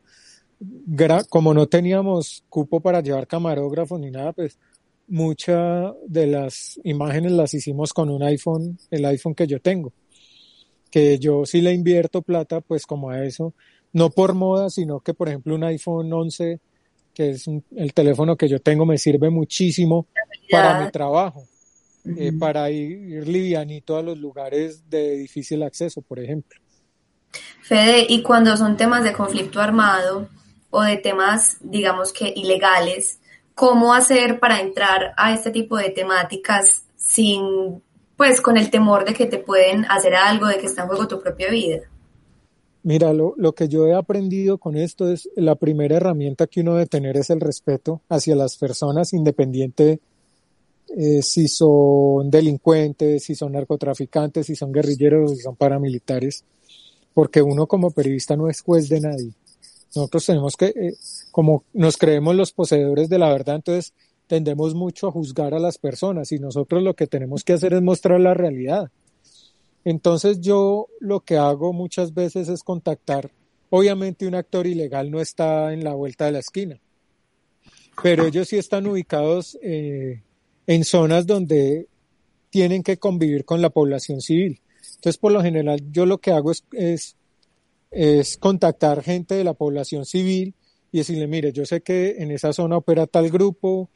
como 1.29 1.55
no 1.55 1.67
teníamos 1.67 2.45
cupo 2.49 2.81
para 2.81 3.01
llevar 3.01 3.27
camarógrafo 3.27 3.99
ni 3.99 4.11
nada, 4.11 4.33
pues 4.33 4.59
muchas 5.09 5.93
de 6.07 6.27
las 6.27 6.81
imágenes 6.85 7.33
las 7.33 7.55
hicimos 7.55 7.93
con 7.93 8.11
un 8.11 8.23
iPhone, 8.23 8.79
el 8.91 9.05
iPhone 9.07 9.35
que 9.35 9.47
yo 9.47 9.61
tengo, 9.61 9.93
que 10.91 11.19
yo 11.19 11.45
sí 11.47 11.61
le 11.61 11.73
invierto 11.73 12.23
plata 12.23 12.61
pues 12.61 12.87
como 12.87 13.11
a 13.11 13.25
eso 13.25 13.55
no 13.93 14.11
por 14.11 14.35
moda, 14.35 14.71
sino 14.71 15.01
que 15.01 15.15
por 15.15 15.29
ejemplo 15.29 15.55
un 15.55 15.65
iPhone 15.65 16.13
11, 16.13 16.61
que 17.15 17.31
es 17.31 17.47
el 17.77 17.93
teléfono 17.93 18.37
que 18.37 18.49
yo 18.49 18.61
tengo, 18.61 18.87
me 18.87 18.99
sirve 18.99 19.31
muchísimo 19.31 20.07
para 20.51 20.85
mi 20.85 20.91
trabajo, 20.91 21.45
eh, 22.05 22.33
para 22.39 22.71
ir, 22.71 23.29
livianito 23.29 23.97
a 23.97 24.03
los 24.03 24.19
lugares 24.19 24.89
de 24.89 25.17
difícil 25.17 25.63
acceso, 25.63 26.01
por 26.03 26.19
ejemplo. 26.19 26.59
Fede, 27.63 28.07
y 28.09 28.23
cuando 28.23 28.57
son 28.57 28.77
temas 28.77 29.05
de 29.05 29.13
conflicto 29.13 29.61
armado 29.61 30.29
o 30.71 30.83
de 30.83 30.97
temas, 30.97 31.59
digamos 31.61 32.13
que 32.13 32.33
ilegales, 32.35 33.19
¿cómo 33.55 33.95
hacer 33.95 34.41
para 34.41 34.61
entrar 34.61 35.15
a 35.17 35.33
este 35.33 35.51
tipo 35.51 35.77
de 35.77 35.91
temáticas 35.91 36.85
sin, 36.97 37.83
pues, 38.17 38.41
con 38.41 38.57
el 38.57 38.71
temor 38.71 39.05
de 39.05 39.15
que 39.15 39.27
te 39.27 39.39
pueden 39.39 39.85
hacer 39.87 40.15
algo, 40.15 40.47
de 40.47 40.59
que 40.59 40.67
está 40.67 40.83
en 40.83 40.89
juego 40.89 41.09
tu 41.09 41.21
propia 41.21 41.51
vida? 41.51 41.83
Mira, 42.85 43.13
lo, 43.13 43.35
lo, 43.37 43.55
que 43.55 43.69
yo 43.69 43.87
he 43.87 43.95
aprendido 43.95 44.59
con 44.59 44.77
esto 44.77 45.11
es 45.11 45.29
la 45.37 45.55
primera 45.55 45.97
herramienta 45.97 46.49
que 46.49 46.63
uno 46.63 46.75
debe 46.75 46.87
tener 46.87 47.17
es 47.17 47.31
el 47.31 47.41
respeto 47.41 48.01
hacia 48.09 48.35
las 48.35 48.57
personas, 48.57 49.13
independiente 49.13 50.01
eh, 50.95 51.23
si 51.23 51.49
son 51.49 52.31
delincuentes, 52.31 53.25
si 53.25 53.35
son 53.35 53.53
narcotraficantes, 53.53 54.47
si 54.47 54.55
son 54.55 54.73
guerrilleros 54.73 55.31
o 55.31 55.35
si 55.35 55.41
son 55.41 55.57
paramilitares, 55.57 56.45
porque 57.15 57.41
uno 57.41 57.67
como 57.67 57.93
periodista 57.93 58.37
no 58.37 58.49
es 58.49 58.61
juez 58.61 58.89
de 58.91 59.01
nadie. 59.01 59.33
Nosotros 59.95 60.27
tenemos 60.27 60.57
que, 60.57 60.67
eh, 60.67 60.95
como 61.31 61.65
nos 61.73 61.97
creemos 61.97 62.35
los 62.35 62.53
poseedores 62.53 63.09
de 63.09 63.19
la 63.19 63.33
verdad, 63.33 63.57
entonces 63.57 63.95
tendemos 64.27 64.75
mucho 64.75 65.09
a 65.09 65.13
juzgar 65.13 65.55
a 65.55 65.59
las 65.59 65.79
personas 65.79 66.31
y 66.33 66.39
nosotros 66.39 66.83
lo 66.83 66.95
que 66.95 67.07
tenemos 67.07 67.43
que 67.43 67.55
hacer 67.55 67.73
es 67.73 67.83
mostrar 67.83 68.21
la 68.21 68.35
realidad 68.35 68.91
entonces 69.85 70.41
yo 70.41 70.89
lo 71.01 71.21
que 71.21 71.37
hago 71.37 71.73
muchas 71.73 72.15
veces 72.15 72.49
es 72.49 72.63
contactar. 72.63 73.31
Obviamente 73.71 74.27
un 74.27 74.35
actor 74.35 74.67
ilegal 74.67 75.11
no 75.11 75.21
está 75.21 75.73
en 75.73 75.83
la 75.83 75.95
vuelta 75.95 76.27
de 76.27 76.33
la 76.33 76.39
esquina, 76.39 76.81
pero 78.03 78.27
ellos 78.27 78.49
sí 78.49 78.57
están 78.59 78.87
ubicados 78.87 79.59
eh, 79.63 80.23
en 80.67 80.85
zonas 80.85 81.27
donde 81.27 81.89
tienen 82.51 82.83
que 82.83 82.99
convivir 82.99 83.45
con 83.45 83.63
la 83.63 83.71
población 83.71 84.21
civil. 84.21 84.61
Entonces, 84.97 85.19
por 85.19 85.33
lo 85.33 85.43
general, 85.43 85.81
yo 85.91 86.07
lo 86.07 86.19
que 86.19 86.33
hago 86.33 86.53
es, 86.53 87.17
es, 87.91 88.37
contactar 88.37 89.03
gente 89.03 89.35
de 89.35 89.45
la 89.45 89.55
población 89.55 90.05
civil 90.05 90.55
y 90.93 90.99
decirle, 90.99 91.27
mire, 91.27 91.53
yo 91.53 91.65
sé 91.65 91.81
que 91.81 92.17
en 92.19 92.31
esa 92.31 92.53
zona 92.53 92.77
opera 92.77 93.07
tal 93.07 93.31
grupo, 93.31 93.89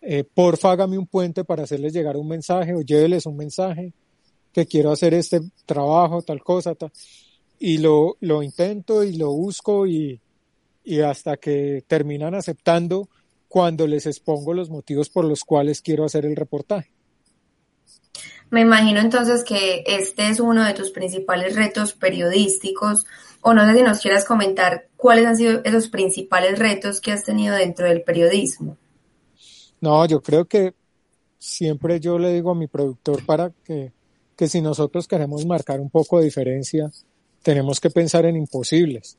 eh, 0.00 0.22
porfa 0.22 0.70
hágame 0.70 0.98
un 0.98 1.06
puente 1.06 1.44
para 1.44 1.64
hacerles 1.64 1.92
llegar 1.92 2.16
un 2.16 2.28
mensaje 2.28 2.74
o 2.74 2.80
lléveles 2.80 3.26
un 3.26 3.36
mensaje 3.36 3.92
que 4.56 4.66
quiero 4.66 4.90
hacer 4.90 5.12
este 5.12 5.42
trabajo, 5.66 6.22
tal 6.22 6.42
cosa, 6.42 6.74
tal. 6.74 6.90
y 7.58 7.76
lo, 7.76 8.16
lo 8.20 8.42
intento 8.42 9.04
y 9.04 9.14
lo 9.14 9.30
busco 9.30 9.86
y, 9.86 10.18
y 10.82 11.00
hasta 11.00 11.36
que 11.36 11.84
terminan 11.86 12.34
aceptando 12.34 13.10
cuando 13.48 13.86
les 13.86 14.06
expongo 14.06 14.54
los 14.54 14.70
motivos 14.70 15.10
por 15.10 15.26
los 15.26 15.44
cuales 15.44 15.82
quiero 15.82 16.06
hacer 16.06 16.24
el 16.24 16.36
reportaje. 16.36 16.90
Me 18.48 18.62
imagino 18.62 18.98
entonces 19.00 19.44
que 19.44 19.84
este 19.86 20.30
es 20.30 20.40
uno 20.40 20.64
de 20.64 20.72
tus 20.72 20.90
principales 20.90 21.54
retos 21.54 21.92
periodísticos, 21.92 23.04
o 23.42 23.52
no 23.52 23.66
sé 23.66 23.76
si 23.76 23.82
nos 23.82 24.00
quieras 24.00 24.24
comentar 24.24 24.88
cuáles 24.96 25.26
han 25.26 25.36
sido 25.36 25.60
esos 25.64 25.88
principales 25.88 26.58
retos 26.58 27.02
que 27.02 27.12
has 27.12 27.24
tenido 27.24 27.54
dentro 27.56 27.86
del 27.86 28.02
periodismo. 28.02 28.78
No, 29.82 30.06
yo 30.06 30.22
creo 30.22 30.46
que 30.46 30.72
siempre 31.38 32.00
yo 32.00 32.18
le 32.18 32.32
digo 32.32 32.52
a 32.52 32.54
mi 32.54 32.68
productor 32.68 33.22
para 33.26 33.52
que 33.64 33.92
que 34.36 34.48
si 34.48 34.60
nosotros 34.60 35.08
queremos 35.08 35.46
marcar 35.46 35.80
un 35.80 35.90
poco 35.90 36.18
de 36.18 36.26
diferencia, 36.26 36.90
tenemos 37.42 37.80
que 37.80 37.90
pensar 37.90 38.26
en 38.26 38.36
imposibles. 38.36 39.16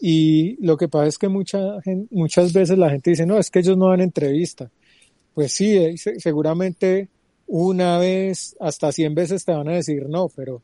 Y 0.00 0.62
lo 0.64 0.76
que 0.76 0.88
pasa 0.88 1.06
es 1.06 1.18
que 1.18 1.28
mucha, 1.28 1.58
muchas 2.10 2.52
veces 2.52 2.78
la 2.78 2.90
gente 2.90 3.10
dice, 3.10 3.26
no, 3.26 3.38
es 3.38 3.50
que 3.50 3.58
ellos 3.58 3.76
no 3.76 3.88
dan 3.88 4.00
entrevista. 4.00 4.70
Pues 5.34 5.52
sí, 5.52 5.76
eh, 5.76 5.96
seguramente 6.18 7.08
una 7.46 7.98
vez, 7.98 8.56
hasta 8.60 8.92
cien 8.92 9.14
veces 9.14 9.44
te 9.44 9.52
van 9.52 9.68
a 9.68 9.74
decir 9.74 10.08
no, 10.08 10.28
pero 10.28 10.62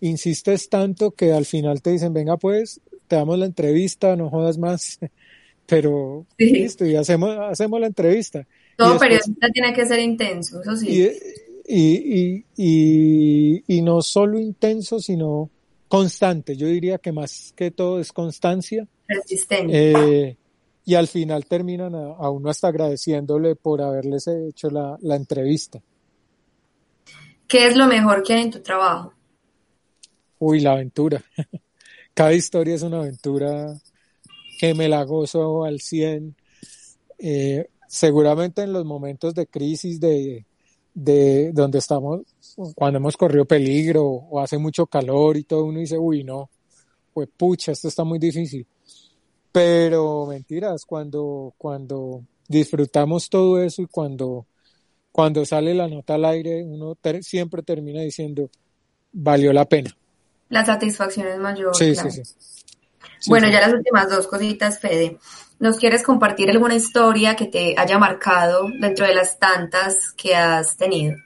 insistes 0.00 0.68
tanto 0.68 1.12
que 1.12 1.32
al 1.32 1.44
final 1.44 1.80
te 1.80 1.90
dicen, 1.90 2.12
venga 2.12 2.36
pues, 2.36 2.80
te 3.08 3.16
damos 3.16 3.38
la 3.38 3.46
entrevista, 3.46 4.16
no 4.16 4.30
jodas 4.30 4.58
más, 4.58 4.98
pero 5.66 6.26
listo, 6.36 6.84
y 6.84 6.96
hacemos, 6.96 7.36
hacemos 7.38 7.80
la 7.80 7.86
entrevista. 7.86 8.46
Todo 8.76 8.98
periodista 8.98 9.48
tiene 9.52 9.72
que 9.72 9.86
ser 9.86 10.00
intenso, 10.00 10.60
eso 10.60 10.76
sí 10.76 11.08
y, 11.66 12.44
y, 12.56 13.64
y, 13.66 13.82
no 13.82 14.02
solo 14.02 14.38
intenso, 14.38 15.00
sino 15.00 15.50
constante. 15.88 16.56
Yo 16.56 16.66
diría 16.66 16.98
que 16.98 17.12
más 17.12 17.52
que 17.56 17.70
todo 17.70 18.00
es 18.00 18.12
constancia. 18.12 18.86
Eh, 19.50 20.36
y 20.84 20.94
al 20.94 21.08
final 21.08 21.46
terminan 21.46 21.94
a, 21.94 22.30
uno 22.30 22.50
hasta 22.50 22.68
agradeciéndole 22.68 23.56
por 23.56 23.80
haberles 23.80 24.26
hecho 24.26 24.70
la, 24.70 24.98
la 25.00 25.16
entrevista. 25.16 25.80
¿Qué 27.48 27.66
es 27.66 27.76
lo 27.76 27.86
mejor 27.86 28.22
que 28.22 28.34
hay 28.34 28.42
en 28.42 28.50
tu 28.50 28.60
trabajo? 28.60 29.14
Uy, 30.38 30.60
la 30.60 30.72
aventura. 30.72 31.22
Cada 32.14 32.34
historia 32.34 32.74
es 32.74 32.82
una 32.82 32.98
aventura 32.98 33.74
que 34.58 34.74
me 34.74 34.88
la 34.88 35.02
gozo 35.04 35.64
al 35.64 35.80
100. 35.80 36.36
Eh, 37.18 37.68
seguramente 37.88 38.62
en 38.62 38.72
los 38.72 38.84
momentos 38.84 39.34
de 39.34 39.46
crisis 39.46 40.00
de, 40.00 40.44
de 40.94 41.50
donde 41.52 41.78
estamos, 41.78 42.22
cuando 42.76 42.98
hemos 42.98 43.16
corrido 43.16 43.44
peligro 43.44 44.04
o 44.04 44.40
hace 44.40 44.56
mucho 44.56 44.86
calor 44.86 45.36
y 45.36 45.42
todo, 45.42 45.64
uno 45.64 45.80
dice, 45.80 45.98
uy, 45.98 46.22
no, 46.22 46.48
pues 47.12 47.28
pucha, 47.36 47.72
esto 47.72 47.88
está 47.88 48.04
muy 48.04 48.18
difícil. 48.18 48.66
Pero 49.50 50.26
mentiras, 50.26 50.84
cuando, 50.84 51.52
cuando 51.58 52.22
disfrutamos 52.48 53.28
todo 53.28 53.62
eso 53.62 53.82
y 53.82 53.86
cuando, 53.86 54.46
cuando 55.12 55.44
sale 55.44 55.74
la 55.74 55.88
nota 55.88 56.14
al 56.14 56.24
aire, 56.24 56.64
uno 56.64 56.96
siempre 57.20 57.62
termina 57.62 58.00
diciendo, 58.00 58.50
valió 59.12 59.52
la 59.52 59.64
pena. 59.64 59.96
La 60.48 60.64
satisfacción 60.64 61.26
es 61.26 61.38
mayor. 61.38 61.74
Sí, 61.74 61.94
sí, 61.94 62.10
sí. 62.10 62.22
Bueno, 63.26 63.48
ya 63.48 63.60
las 63.60 63.72
últimas 63.72 64.08
dos 64.08 64.26
cositas, 64.26 64.78
Fede. 64.78 65.18
¿Nos 65.64 65.78
quieres 65.78 66.02
compartir 66.02 66.50
alguna 66.50 66.74
historia 66.74 67.36
que 67.36 67.46
te 67.46 67.74
haya 67.78 67.96
marcado 67.96 68.68
dentro 68.82 69.06
de 69.06 69.14
las 69.14 69.38
tantas 69.38 70.12
que 70.12 70.36
has 70.36 70.76
tenido? 70.76 71.16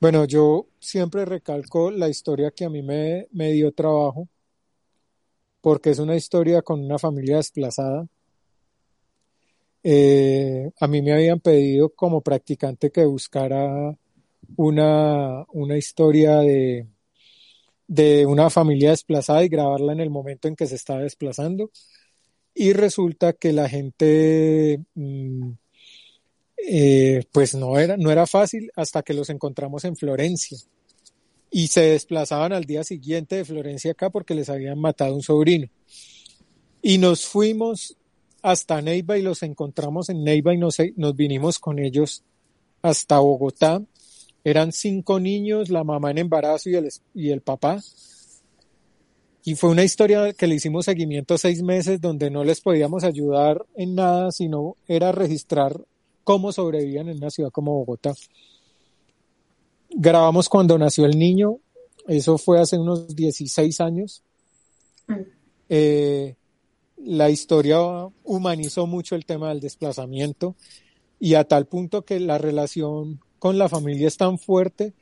Bueno, 0.00 0.24
yo 0.24 0.66
siempre 0.80 1.24
recalco 1.24 1.92
la 1.92 2.08
historia 2.08 2.50
que 2.50 2.64
a 2.64 2.70
mí 2.70 2.82
me, 2.82 3.28
me 3.30 3.52
dio 3.52 3.70
trabajo 3.70 4.26
porque 5.60 5.90
es 5.90 6.00
una 6.00 6.16
historia 6.16 6.62
con 6.62 6.84
una 6.84 6.98
familia 6.98 7.36
desplazada. 7.36 8.04
Eh, 9.84 10.72
a 10.80 10.88
mí 10.88 11.00
me 11.00 11.12
habían 11.12 11.38
pedido 11.38 11.90
como 11.90 12.20
practicante 12.20 12.90
que 12.90 13.04
buscara 13.04 13.96
una, 14.56 15.44
una 15.52 15.76
historia 15.76 16.38
de, 16.38 16.88
de 17.86 18.26
una 18.26 18.50
familia 18.50 18.90
desplazada 18.90 19.44
y 19.44 19.48
grabarla 19.48 19.92
en 19.92 20.00
el 20.00 20.10
momento 20.10 20.48
en 20.48 20.56
que 20.56 20.66
se 20.66 20.74
estaba 20.74 21.02
desplazando. 21.02 21.70
Y 22.54 22.72
resulta 22.72 23.32
que 23.32 23.52
la 23.52 23.68
gente, 23.68 24.80
mm, 24.94 25.50
eh, 26.68 27.24
pues 27.32 27.54
no 27.54 27.78
era, 27.78 27.96
no 27.96 28.10
era 28.10 28.26
fácil 28.26 28.70
hasta 28.76 29.02
que 29.02 29.14
los 29.14 29.28
encontramos 29.30 29.84
en 29.84 29.96
Florencia 29.96 30.58
y 31.50 31.68
se 31.68 31.82
desplazaban 31.82 32.52
al 32.52 32.64
día 32.64 32.82
siguiente 32.82 33.36
de 33.36 33.44
Florencia 33.44 33.92
acá 33.92 34.10
porque 34.10 34.34
les 34.34 34.48
habían 34.48 34.76
matado 34.80 35.14
un 35.14 35.22
sobrino. 35.22 35.68
Y 36.82 36.98
nos 36.98 37.26
fuimos 37.26 37.96
hasta 38.42 38.82
Neiva 38.82 39.16
y 39.16 39.22
los 39.22 39.42
encontramos 39.44 40.08
en 40.08 40.24
Neiva 40.24 40.52
y 40.52 40.58
nos, 40.58 40.78
nos 40.96 41.14
vinimos 41.14 41.60
con 41.60 41.78
ellos 41.78 42.24
hasta 42.82 43.20
Bogotá. 43.20 43.80
Eran 44.42 44.72
cinco 44.72 45.20
niños, 45.20 45.70
la 45.70 45.84
mamá 45.84 46.10
en 46.10 46.18
embarazo 46.18 46.70
y 46.70 46.74
el, 46.74 46.88
y 47.14 47.30
el 47.30 47.40
papá. 47.40 47.80
Y 49.46 49.56
fue 49.56 49.68
una 49.68 49.84
historia 49.84 50.32
que 50.32 50.46
le 50.46 50.54
hicimos 50.54 50.86
seguimiento 50.86 51.36
seis 51.36 51.62
meses 51.62 52.00
donde 52.00 52.30
no 52.30 52.44
les 52.44 52.62
podíamos 52.62 53.04
ayudar 53.04 53.64
en 53.76 53.94
nada, 53.94 54.32
sino 54.32 54.76
era 54.88 55.12
registrar 55.12 55.78
cómo 56.24 56.50
sobrevivían 56.50 57.10
en 57.10 57.18
una 57.18 57.30
ciudad 57.30 57.50
como 57.50 57.74
Bogotá. 57.74 58.14
Grabamos 59.90 60.48
cuando 60.48 60.78
nació 60.78 61.04
el 61.04 61.18
niño, 61.18 61.58
eso 62.08 62.38
fue 62.38 62.58
hace 62.58 62.78
unos 62.78 63.14
16 63.14 63.80
años. 63.82 64.22
Mm. 65.08 65.14
Eh, 65.68 66.36
la 67.04 67.28
historia 67.28 67.78
humanizó 68.24 68.86
mucho 68.86 69.14
el 69.14 69.26
tema 69.26 69.50
del 69.50 69.60
desplazamiento 69.60 70.56
y 71.20 71.34
a 71.34 71.44
tal 71.44 71.66
punto 71.66 72.02
que 72.06 72.18
la 72.18 72.38
relación 72.38 73.20
con 73.38 73.58
la 73.58 73.68
familia 73.68 74.08
es 74.08 74.16
tan 74.16 74.38
fuerte 74.38 74.94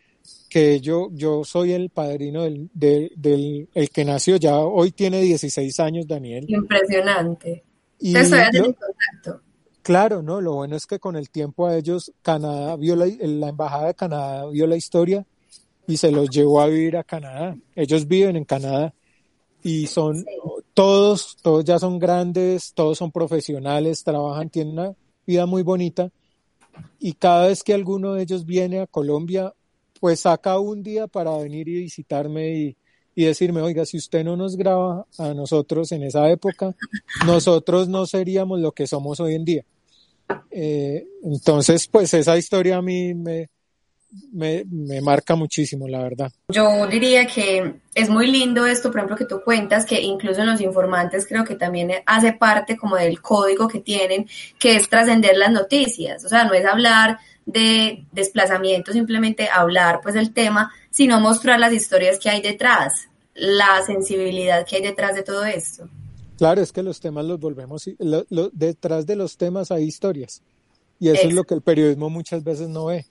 que 0.49 0.81
yo, 0.81 1.09
yo 1.13 1.45
soy 1.45 1.73
el 1.73 1.91
padrino 1.91 2.43
del, 2.43 2.71
del, 2.75 3.69
el 3.75 3.91
que 3.91 4.05
nació, 4.05 4.37
ya 4.37 4.59
hoy 4.59 4.91
tiene 4.91 5.21
16 5.21 5.81
años 5.81 6.07
Daniel. 6.07 6.45
Impresionante. 6.49 7.65
Y 7.99 8.13
Te 8.13 8.21
contacto. 8.21 9.41
Claro, 9.83 10.23
no, 10.23 10.41
lo 10.41 10.55
bueno 10.55 10.77
es 10.77 10.87
que 10.87 10.99
con 10.99 11.17
el 11.17 11.31
tiempo 11.31 11.67
a 11.67 11.77
ellos 11.77 12.13
Canadá 12.23 12.77
vio 12.77 12.97
la, 12.97 13.07
la 13.07 13.49
embajada 13.49 13.89
de 13.89 13.95
Canadá 13.95 14.47
vio 14.49 14.67
la 14.67 14.77
historia 14.77 15.27
y 15.87 15.97
se 15.97 16.13
los 16.13 16.31
llevó 16.31 16.61
a 16.61 16.67
vivir 16.67 16.97
a 16.97 17.05
Canadá. 17.05 17.57
Ellos 17.75 18.07
viven 18.07 18.37
en 18.37 18.45
Canadá 18.45 18.95
y 19.63 19.87
son 19.87 20.25
todos, 20.75 21.37
todos 21.43 21.65
ya 21.65 21.79
son 21.79 21.99
grandes, 21.99 22.73
todos 22.75 22.99
son 22.99 23.11
profesionales, 23.11 24.05
trabajan, 24.05 24.51
tienen 24.51 24.75
una 24.75 24.95
vida 25.27 25.47
muy 25.47 25.63
bonita 25.63 26.11
y 26.99 27.15
cada 27.15 27.49
vez 27.49 27.63
que 27.63 27.75
alguno 27.75 28.15
de 28.15 28.23
ellos 28.23 28.47
viene 28.47 28.81
a 28.81 28.87
Colombia, 28.87 29.55
pues 30.03 30.19
saca 30.19 30.59
un 30.59 30.83
día 30.83 31.07
para 31.07 31.37
venir 31.37 31.69
y 31.69 31.75
visitarme 31.75 32.57
y, 32.57 32.77
y 33.15 33.25
decirme, 33.25 33.63
oiga, 33.63 33.87
si 33.87 33.99
usted 33.99 34.25
no 34.25 34.37
nos 34.37 34.57
graba 34.57 35.07
a 35.17 35.33
nosotros 35.33 35.93
en 35.93 36.03
esa 36.03 36.29
época, 36.29 36.75
nosotros 37.25 37.87
no 37.87 38.05
seríamos 38.05 38.59
lo 38.59 38.73
que 38.73 38.89
somos 38.89 39.21
hoy 39.21 39.37
en 39.37 39.45
día. 39.45 39.65
Eh, 40.51 41.07
entonces, 41.23 41.87
pues 41.87 42.13
esa 42.15 42.37
historia 42.37 42.79
a 42.79 42.83
mí 42.83 43.15
me, 43.15 43.49
me, 44.33 44.65
me, 44.71 45.01
marca 45.01 45.35
muchísimo, 45.35 45.89
la 45.89 46.03
verdad. 46.03 46.33
Yo 46.49 46.87
diría 46.87 47.27
que 47.27 47.75
es 47.95 48.09
muy 48.09 48.31
lindo 48.31 48.67
esto, 48.67 48.91
por 48.91 48.99
ejemplo, 48.99 49.17
que 49.17 49.25
tú 49.25 49.43
cuentas, 49.45 49.85
que 49.85 50.01
incluso 50.01 50.41
en 50.41 50.49
los 50.49 50.61
informantes 50.61 51.27
creo 51.27 51.45
que 51.45 51.55
también 51.55 51.93
hace 52.07 52.33
parte 52.33 52.77
como 52.77 52.97
del 52.97 53.21
código 53.21 53.69
que 53.69 53.81
tienen, 53.81 54.27
que 54.59 54.77
es 54.77 54.89
trascender 54.89 55.37
las 55.37 55.53
noticias. 55.53 56.25
O 56.25 56.29
sea, 56.29 56.45
no 56.45 56.55
es 56.55 56.65
hablar 56.65 57.19
de 57.47 58.05
desplazamiento, 58.13 58.93
simplemente 58.93 59.49
hablar 59.49 60.01
pues 60.03 60.15
del 60.15 60.33
tema, 60.33 60.73
sino 60.91 61.21
mostrar 61.21 61.59
las 61.59 61.73
historias 61.73 62.19
que 62.19 62.31
hay 62.31 62.41
detrás, 62.41 63.09
la 63.35 63.83
sensibilidad 63.85 64.67
que 64.67 64.77
hay 64.77 64.83
detrás 64.83 65.15
de 65.15 65.23
todo 65.23 65.45
esto. 65.45 65.89
Claro, 66.37 66.61
es 66.61 66.73
que 66.73 66.83
los 66.83 67.01
temas 67.01 67.25
los 67.25 67.39
volvemos, 67.39 67.89
detrás 68.53 69.07
de 69.07 69.17
los 69.17 69.37
temas 69.37 69.71
hay 69.71 69.85
historias. 69.85 70.43
Y 70.99 71.09
eso 71.09 71.27
es 71.27 71.35
lo 71.35 71.45
que 71.45 71.55
el 71.55 71.63
periodismo 71.63 72.11
muchas 72.11 72.45
veces 72.45 72.69
no 72.69 72.87
ve. 72.87 73.07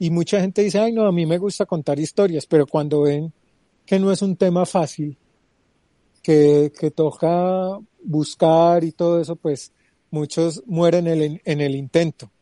Y 0.00 0.10
mucha 0.10 0.40
gente 0.40 0.62
dice, 0.62 0.80
ay, 0.80 0.92
no, 0.92 1.06
a 1.06 1.12
mí 1.12 1.26
me 1.26 1.38
gusta 1.38 1.64
contar 1.64 2.00
historias, 2.00 2.46
pero 2.46 2.66
cuando 2.66 3.02
ven 3.02 3.32
que 3.86 4.00
no 4.00 4.10
es 4.10 4.22
un 4.22 4.34
tema 4.34 4.66
fácil, 4.66 5.16
que, 6.22 6.72
que 6.76 6.90
toca 6.90 7.78
buscar 8.02 8.82
y 8.82 8.90
todo 8.90 9.20
eso, 9.20 9.36
pues 9.36 9.72
muchos 10.10 10.62
mueren 10.66 11.06
en 11.06 11.22
el, 11.22 11.42
en 11.44 11.60
el 11.60 11.76
intento. 11.76 12.32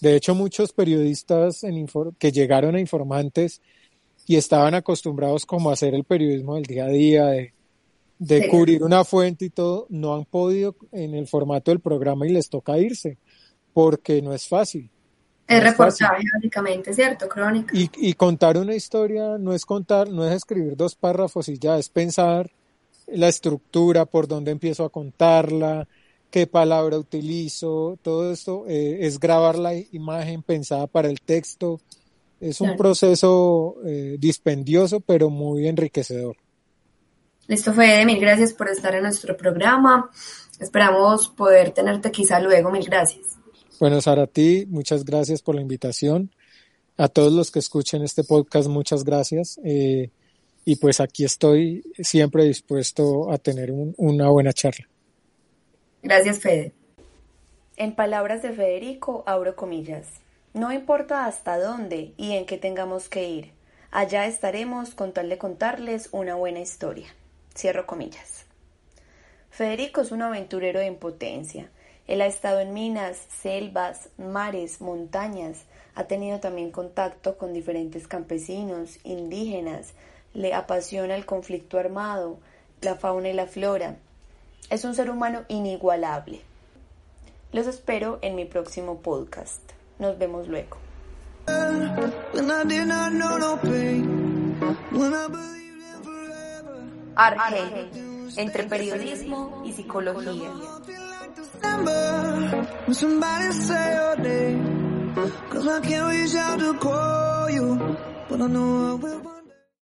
De 0.00 0.14
hecho, 0.14 0.34
muchos 0.34 0.72
periodistas 0.72 1.64
en 1.64 1.88
que 2.18 2.30
llegaron 2.30 2.76
a 2.76 2.80
informantes 2.80 3.60
y 4.26 4.36
estaban 4.36 4.74
acostumbrados 4.74 5.44
como 5.44 5.70
a 5.70 5.72
hacer 5.72 5.94
el 5.94 6.04
periodismo 6.04 6.54
del 6.54 6.64
día 6.64 6.84
a 6.84 6.88
día, 6.88 7.26
de 7.26 7.56
de 8.18 8.48
cubrir 8.48 8.82
una 8.82 9.04
fuente 9.04 9.46
y 9.46 9.50
todo, 9.50 9.86
no 9.90 10.14
han 10.14 10.24
podido 10.24 10.74
en 10.92 11.14
el 11.14 11.26
formato 11.26 11.70
del 11.70 11.80
programa 11.80 12.26
y 12.26 12.32
les 12.32 12.48
toca 12.48 12.78
irse, 12.78 13.18
porque 13.72 14.22
no 14.22 14.32
es 14.32 14.48
fácil. 14.48 14.90
Es 15.46 15.62
reportaje, 15.62 16.24
básicamente, 16.34 16.92
¿cierto? 16.92 17.28
Crónica. 17.28 17.76
Y, 17.76 17.88
y, 17.96 18.14
contar 18.14 18.58
una 18.58 18.74
historia 18.74 19.38
no 19.38 19.52
es 19.52 19.64
contar, 19.64 20.08
no 20.08 20.26
es 20.26 20.34
escribir 20.34 20.76
dos 20.76 20.96
párrafos 20.96 21.48
y 21.48 21.58
ya, 21.58 21.78
es 21.78 21.88
pensar 21.88 22.50
la 23.06 23.28
estructura, 23.28 24.04
por 24.04 24.26
dónde 24.26 24.50
empiezo 24.50 24.84
a 24.84 24.90
contarla, 24.90 25.86
qué 26.30 26.46
palabra 26.46 26.98
utilizo, 26.98 27.98
todo 28.02 28.32
esto 28.32 28.64
eh, 28.68 28.98
es 29.02 29.18
grabar 29.20 29.56
la 29.56 29.74
imagen 29.74 30.42
pensada 30.42 30.86
para 30.86 31.08
el 31.08 31.20
texto. 31.20 31.80
Es 32.40 32.60
un 32.60 32.76
proceso 32.76 33.76
eh, 33.86 34.16
dispendioso, 34.18 35.00
pero 35.00 35.30
muy 35.30 35.68
enriquecedor. 35.68 36.36
Listo, 37.46 37.72
Fede, 37.72 38.04
mil 38.04 38.20
gracias 38.20 38.52
por 38.52 38.68
estar 38.68 38.94
en 38.94 39.04
nuestro 39.04 39.36
programa. 39.36 40.10
Esperamos 40.60 41.28
poder 41.28 41.70
tenerte 41.70 42.10
quizá 42.10 42.38
luego. 42.40 42.70
Mil 42.70 42.84
gracias. 42.84 43.35
Bueno, 43.78 44.00
Sara, 44.00 44.22
a 44.22 44.26
ti, 44.26 44.66
muchas 44.68 45.04
gracias 45.04 45.42
por 45.42 45.54
la 45.54 45.60
invitación. 45.60 46.30
A 46.96 47.08
todos 47.08 47.32
los 47.32 47.50
que 47.50 47.58
escuchen 47.58 48.02
este 48.02 48.24
podcast, 48.24 48.68
muchas 48.68 49.04
gracias. 49.04 49.60
Eh, 49.64 50.10
y 50.64 50.76
pues 50.76 51.00
aquí 51.00 51.24
estoy 51.24 51.84
siempre 51.98 52.44
dispuesto 52.44 53.30
a 53.30 53.38
tener 53.38 53.70
una 53.70 54.28
buena 54.28 54.52
charla. 54.52 54.88
Gracias, 56.02 56.38
Fede. 56.38 56.72
En 57.76 57.94
palabras 57.94 58.42
de 58.42 58.52
Federico, 58.52 59.22
abro 59.26 59.54
comillas. 59.54 60.06
No 60.54 60.72
importa 60.72 61.26
hasta 61.26 61.58
dónde 61.58 62.14
y 62.16 62.32
en 62.32 62.46
qué 62.46 62.56
tengamos 62.56 63.10
que 63.10 63.28
ir, 63.28 63.52
allá 63.90 64.26
estaremos 64.26 64.94
con 64.94 65.12
tal 65.12 65.28
de 65.28 65.36
contarles 65.36 66.08
una 66.12 66.34
buena 66.34 66.60
historia. 66.60 67.14
Cierro 67.54 67.86
comillas. 67.86 68.46
Federico 69.50 70.00
es 70.00 70.12
un 70.12 70.22
aventurero 70.22 70.80
en 70.80 70.96
potencia. 70.96 71.70
Él 72.06 72.20
ha 72.20 72.26
estado 72.26 72.60
en 72.60 72.72
minas, 72.72 73.18
selvas, 73.42 74.08
mares, 74.16 74.80
montañas, 74.80 75.64
ha 75.94 76.04
tenido 76.04 76.40
también 76.40 76.70
contacto 76.70 77.36
con 77.36 77.52
diferentes 77.52 78.06
campesinos, 78.06 78.98
indígenas, 79.02 79.94
le 80.34 80.54
apasiona 80.54 81.16
el 81.16 81.24
conflicto 81.24 81.78
armado, 81.78 82.38
la 82.82 82.96
fauna 82.96 83.30
y 83.30 83.32
la 83.32 83.46
flora. 83.46 83.96
Es 84.68 84.84
un 84.84 84.94
ser 84.94 85.10
humano 85.10 85.44
inigualable. 85.48 86.42
Los 87.52 87.66
espero 87.66 88.18
en 88.20 88.34
mi 88.34 88.44
próximo 88.44 88.98
podcast. 89.00 89.62
Nos 89.98 90.18
vemos 90.18 90.48
luego. 90.48 90.76
Arge, 97.14 97.88
entre 98.36 98.64
periodismo 98.64 99.62
y 99.64 99.72
psicología. 99.72 100.50
Cause 105.50 105.68
I 105.68 105.80
can't 105.80 106.08
reach 106.10 106.34
out 106.34 106.58
to 106.60 106.74
call 106.74 107.50
you, 107.50 107.96
but 108.28 108.40
I 108.40 108.46
know 108.46 108.92
I 108.92 108.94
will. 108.94 109.35